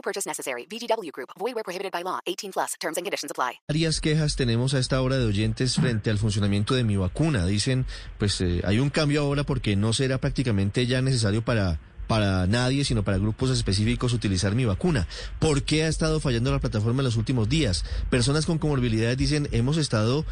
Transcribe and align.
No 0.00 0.02
purchase 0.02 0.26
necessary. 0.26 0.66
VGW 0.66 1.12
Group. 1.12 1.28
Void 1.38 1.54
where 1.54 1.62
prohibited 1.62 1.92
by 1.92 2.02
law. 2.02 2.20
18 2.24 2.52
plus. 2.52 2.74
Terms 2.80 2.96
and 2.96 3.04
conditions 3.04 3.30
apply. 3.30 3.60
Varias 3.68 4.00
quejas 4.00 4.34
tenemos 4.34 4.72
a 4.72 4.78
esta 4.78 5.02
hora 5.02 5.18
de 5.18 5.26
oyentes 5.26 5.74
frente 5.74 6.08
al 6.08 6.16
funcionamiento 6.16 6.74
de 6.74 6.84
mi 6.84 6.96
vacuna. 6.96 7.44
Dicen, 7.44 7.84
pues 8.18 8.40
eh, 8.40 8.62
hay 8.64 8.78
un 8.78 8.88
cambio 8.88 9.20
ahora 9.20 9.44
porque 9.44 9.76
no 9.76 9.92
será 9.92 10.16
prácticamente 10.18 10.86
ya 10.86 11.02
necesario 11.02 11.44
para 11.44 11.78
para 12.06 12.48
nadie, 12.48 12.84
sino 12.84 13.04
para 13.04 13.18
grupos 13.18 13.50
específicos 13.50 14.14
utilizar 14.14 14.54
mi 14.56 14.64
vacuna. 14.64 15.06
¿Por 15.38 15.62
qué 15.62 15.84
ha 15.84 15.88
estado 15.88 16.18
fallando 16.18 16.50
la 16.50 16.58
plataforma 16.58 17.02
en 17.02 17.04
los 17.04 17.16
últimos 17.16 17.48
días? 17.48 17.84
Personas 18.08 18.46
con 18.46 18.58
comorbilidades 18.58 19.16
dicen, 19.16 19.48
hemos 19.52 19.76
estado 19.76 20.24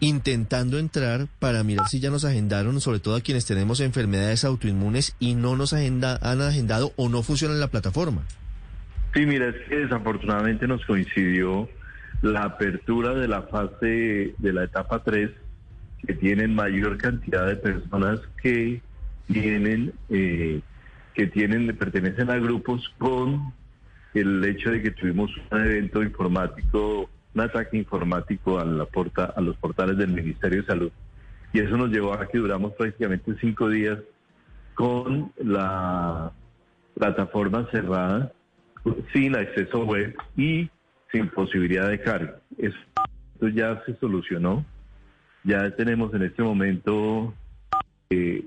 intentando 0.00 0.78
entrar 0.78 1.28
para 1.38 1.62
mirar 1.62 1.88
si 1.88 2.00
ya 2.00 2.10
nos 2.10 2.26
agendaron, 2.26 2.78
sobre 2.82 2.98
todo 2.98 3.14
a 3.14 3.22
quienes 3.22 3.46
tenemos 3.46 3.80
enfermedades 3.80 4.44
autoinmunes 4.44 5.14
y 5.20 5.34
no 5.34 5.56
nos 5.56 5.72
agenda, 5.72 6.18
han 6.20 6.42
agendado 6.42 6.92
o 6.96 7.08
no 7.08 7.22
funciona 7.22 7.54
la 7.54 7.70
plataforma. 7.70 8.26
Sí, 9.14 9.26
mira, 9.26 9.48
es 9.48 9.56
que 9.68 9.76
desafortunadamente 9.80 10.66
nos 10.66 10.84
coincidió 10.86 11.68
la 12.22 12.44
apertura 12.44 13.12
de 13.14 13.28
la 13.28 13.42
fase 13.42 14.34
de 14.38 14.52
la 14.52 14.64
etapa 14.64 15.02
3, 15.02 15.30
que 16.06 16.14
tienen 16.14 16.54
mayor 16.54 16.96
cantidad 16.96 17.46
de 17.46 17.56
personas 17.56 18.20
que 18.42 18.80
tienen, 19.26 19.92
eh, 20.08 20.60
que 21.14 21.26
tienen, 21.26 21.76
pertenecen 21.76 22.30
a 22.30 22.38
grupos 22.38 22.88
con 22.98 23.52
el 24.14 24.44
hecho 24.44 24.70
de 24.70 24.82
que 24.82 24.92
tuvimos 24.92 25.30
un 25.50 25.60
evento 25.60 26.02
informático, 26.02 27.10
un 27.34 27.40
ataque 27.40 27.76
informático 27.76 28.58
a, 28.58 28.64
la 28.64 28.86
porta, 28.86 29.26
a 29.36 29.40
los 29.42 29.56
portales 29.56 29.98
del 29.98 30.12
Ministerio 30.12 30.62
de 30.62 30.66
Salud. 30.66 30.92
Y 31.52 31.60
eso 31.60 31.76
nos 31.76 31.90
llevó 31.90 32.14
a 32.14 32.26
que 32.26 32.38
duramos 32.38 32.72
prácticamente 32.74 33.34
cinco 33.40 33.68
días 33.68 33.98
con 34.74 35.32
la 35.36 36.32
plataforma 36.94 37.68
cerrada 37.70 38.32
sin 39.12 39.36
acceso 39.36 39.84
web 39.84 40.14
y 40.36 40.70
sin 41.10 41.28
posibilidad 41.28 41.88
de 41.88 42.00
carga. 42.00 42.38
Eso 42.58 42.76
ya 43.54 43.82
se 43.84 43.94
solucionó. 43.96 44.64
Ya 45.44 45.70
tenemos 45.74 46.14
en 46.14 46.22
este 46.22 46.42
momento 46.42 47.34
eh, 48.10 48.46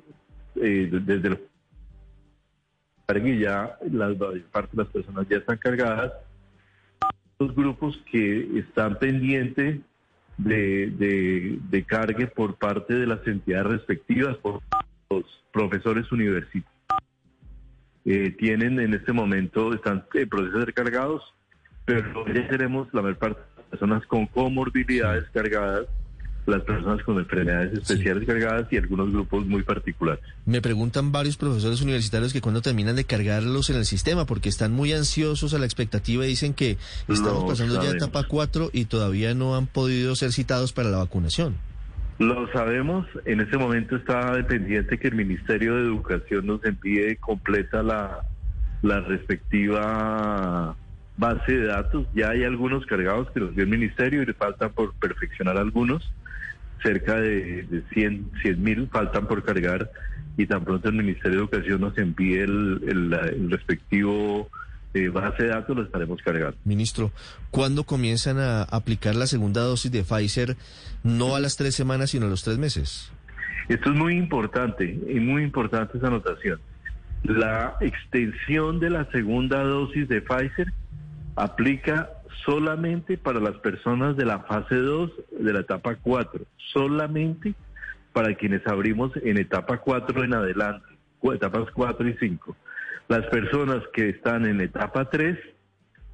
eh, 0.56 0.90
desde 0.92 1.28
el 1.28 1.40
y 3.28 3.40
ya 3.40 3.78
la 3.92 4.16
parte 4.52 4.76
de 4.76 4.84
las 4.84 4.92
personas 4.92 5.28
ya 5.30 5.38
están 5.38 5.58
cargadas. 5.58 6.12
Los 7.38 7.54
grupos 7.54 8.02
que 8.12 8.60
están 8.60 8.98
pendientes 8.98 9.80
de, 10.38 10.88
de, 10.88 11.60
de 11.70 11.84
cargue 11.84 12.28
por 12.28 12.56
parte 12.56 12.96
de 12.96 13.06
las 13.06 13.26
entidades 13.28 13.68
respectivas, 13.68 14.38
por 14.38 14.62
los 15.10 15.24
profesores 15.52 16.12
universitarios 16.12 16.75
eh, 18.06 18.36
tienen 18.38 18.80
en 18.80 18.94
este 18.94 19.12
momento, 19.14 19.74
están 19.74 20.06
en 20.14 20.30
proceso 20.30 20.60
de 20.60 20.66
ser 20.66 20.74
cargados, 20.74 21.24
pero 21.86 22.26
ya 22.34 22.48
tenemos 22.48 22.88
la 22.94 23.02
mayor 23.02 23.18
parte 23.18 23.40
de 23.40 23.48
las 23.58 23.66
personas 23.72 24.06
con 24.06 24.28
comorbilidades 24.28 25.26
cargadas, 25.32 25.88
las 26.46 26.62
personas 26.62 27.04
con 27.04 27.18
enfermedades 27.18 27.74
especiales 27.74 28.28
cargadas 28.28 28.68
y 28.72 28.78
algunos 28.78 29.12
grupos 29.12 29.48
muy 29.48 29.64
particulares. 29.64 30.24
Me 30.46 30.62
preguntan 30.62 31.12
varios 31.12 31.38
profesores 31.38 31.82
universitarios 31.82 32.34
que 32.34 32.42
cuando 32.42 32.62
terminan 32.62 32.96
de 32.96 33.06
cargarlos 33.06 33.72
en 33.72 33.78
el 33.78 33.86
sistema, 33.86 34.26
porque 34.26 34.50
están 34.50 34.72
muy 34.72 34.94
ansiosos 34.94 35.56
a 35.56 35.58
la 35.58 35.66
expectativa 35.66 36.24
y 36.26 36.30
dicen 36.30 36.54
que 36.54 36.78
estamos 37.08 37.42
Lo 37.42 37.48
pasando 37.48 37.74
ya 37.76 37.82
sabemos. 37.82 38.04
etapa 38.04 38.28
4 38.28 38.70
y 38.72 38.86
todavía 38.86 39.34
no 39.34 39.56
han 39.56 39.66
podido 39.66 40.16
ser 40.16 40.32
citados 40.32 40.72
para 40.74 40.90
la 40.90 40.98
vacunación. 40.98 41.56
Lo 42.18 42.48
sabemos, 42.54 43.06
en 43.26 43.42
este 43.42 43.58
momento 43.58 43.98
está 43.98 44.34
dependiente 44.36 44.98
que 44.98 45.10
el 45.10 45.16
Ministerio 45.16 45.76
de 45.76 45.82
Educación 45.82 46.46
nos 46.46 46.64
envíe 46.64 47.18
completa 47.18 47.84
la, 47.84 48.24
respectiva 49.02 50.78
base 51.18 51.52
de 51.52 51.66
datos. 51.68 52.08
Ya 52.14 52.30
hay 52.30 52.44
algunos 52.44 52.86
cargados 52.86 53.30
que 53.32 53.40
los 53.42 53.54
dio 53.54 53.64
el 53.64 53.70
Ministerio 53.70 54.22
y 54.22 54.26
le 54.26 54.34
faltan 54.34 54.72
por 54.72 54.94
perfeccionar 54.94 55.58
algunos. 55.58 56.10
Cerca 56.82 57.20
de, 57.20 57.64
de 57.64 57.84
100 57.94 58.32
mil 58.64 58.88
faltan 58.90 59.28
por 59.28 59.44
cargar 59.44 59.90
y 60.38 60.46
tan 60.46 60.64
pronto 60.64 60.88
el 60.88 60.96
Ministerio 60.96 61.40
de 61.40 61.44
Educación 61.46 61.82
nos 61.82 61.98
envíe 61.98 62.40
el- 62.40 62.82
el 62.86 63.52
respectivo 63.52 64.50
eh, 64.96 65.10
base 65.10 65.44
de 65.44 65.50
datos, 65.50 65.76
lo 65.76 65.84
estaremos 65.84 66.22
cargando. 66.22 66.58
Ministro, 66.64 67.12
¿cuándo 67.52 67.84
comienzan 67.84 68.40
a 68.40 68.64
aplicar 68.64 69.16
la 69.16 69.28
segunda 69.28 69.62
dosis 69.62 69.92
de 69.92 70.04
Pfizer, 70.04 70.56
no 71.04 71.36
a 71.36 71.40
las 71.40 71.58
tres 71.58 71.76
semanas, 71.76 72.12
sino 72.12 72.26
a 72.26 72.30
los 72.30 72.44
tres 72.44 72.58
meses? 72.58 73.12
Esto 73.70 73.92
es 73.92 73.96
muy 73.96 74.16
importante, 74.16 75.00
y 75.08 75.20
muy 75.20 75.44
importante 75.44 75.98
esa 75.98 76.08
anotación. 76.08 76.60
La 77.24 77.76
extensión 77.82 78.80
de 78.80 78.90
la 78.90 79.10
segunda 79.12 79.64
dosis 79.64 80.08
de 80.08 80.22
Pfizer 80.22 80.72
aplica 81.36 82.10
solamente 82.46 83.18
para 83.18 83.40
las 83.40 83.56
personas 83.56 84.16
de 84.16 84.26
la 84.26 84.40
fase 84.40 84.76
2 84.76 85.12
de 85.40 85.54
la 85.54 85.60
etapa 85.62 85.96
4, 85.96 86.42
solamente 86.74 87.56
para 88.14 88.36
quienes 88.36 88.66
abrimos 88.68 89.12
en 89.24 89.38
etapa 89.38 89.78
4 89.80 90.24
en 90.24 90.34
adelante, 90.34 90.96
etapas 91.34 91.70
4 91.74 92.08
y 92.08 92.14
5. 92.14 92.56
Las 93.08 93.26
personas 93.28 93.84
que 93.94 94.10
están 94.10 94.46
en 94.46 94.62
etapa 94.62 95.10
3, 95.10 95.38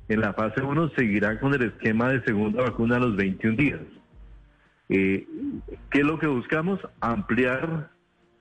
en 0.09 0.19
la 0.19 0.34
fase 0.34 0.62
1, 0.62 0.91
seguirán 0.97 1.38
con 1.38 1.53
el 1.53 1.63
esquema 1.63 2.09
de 2.09 2.22
segunda 2.24 2.63
vacuna 2.63 2.97
a 2.97 3.00
los 3.00 3.16
21 3.16 3.56
días. 3.56 3.79
Eh, 4.90 5.25
¿Qué 5.90 6.00
es 6.00 6.06
lo 6.06 6.19
que 6.19 6.28
buscamos? 6.28 6.79
Ampliar 7.00 7.90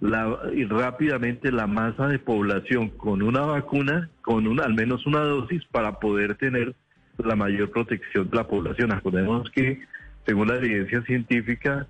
la, 0.00 0.36
y 0.52 0.64
rápidamente 0.64 1.52
la 1.52 1.68
masa 1.68 2.08
de 2.08 2.18
población 2.18 2.88
con 2.90 3.22
una 3.22 3.42
vacuna, 3.42 4.10
con 4.22 4.48
una, 4.48 4.64
al 4.64 4.74
menos 4.74 5.06
una 5.06 5.20
dosis, 5.20 5.64
para 5.66 6.00
poder 6.00 6.34
tener 6.34 6.74
la 7.18 7.36
mayor 7.36 7.70
protección 7.70 8.28
de 8.30 8.36
la 8.36 8.48
población. 8.48 8.90
Acordemos 8.92 9.48
que, 9.52 9.80
según 10.26 10.48
la 10.48 10.56
evidencia 10.56 11.02
científica, 11.02 11.86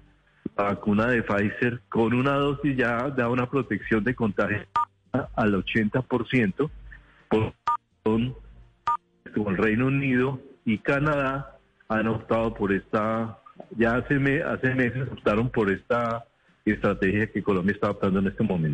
la 0.58 0.64
vacuna 0.64 1.06
de 1.06 1.22
Pfizer 1.22 1.80
con 1.88 2.12
una 2.12 2.32
dosis 2.32 2.76
ya 2.76 3.08
da 3.08 3.30
una 3.30 3.48
protección 3.48 4.04
de 4.04 4.14
contagio 4.14 4.58
al 5.12 5.54
80%, 5.54 6.70
por, 7.28 7.52
con, 8.02 8.34
el 9.34 9.56
Reino 9.56 9.86
Unido 9.86 10.40
y 10.64 10.78
Canadá 10.78 11.56
han 11.88 12.08
optado 12.08 12.54
por 12.54 12.72
esta, 12.72 13.38
ya 13.76 13.96
hace, 13.96 14.14
me- 14.18 14.42
hace 14.42 14.74
meses 14.74 15.08
optaron 15.10 15.48
por 15.50 15.70
esta 15.70 16.24
estrategia 16.64 17.26
que 17.30 17.42
Colombia 17.42 17.72
está 17.72 17.88
adoptando 17.88 18.20
en 18.20 18.26
este 18.28 18.42
momento. 18.44 18.68